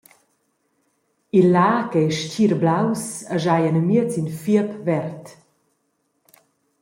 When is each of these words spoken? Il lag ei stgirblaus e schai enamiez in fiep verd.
Il 1.37 1.47
lag 1.55 1.89
ei 2.01 2.09
stgirblaus 2.17 3.03
e 3.33 3.35
schai 3.41 3.63
enamiez 3.69 4.11
in 4.21 4.29
fiep 4.41 4.71
verd. 4.85 5.25